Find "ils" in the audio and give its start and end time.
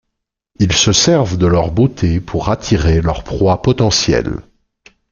0.57-0.73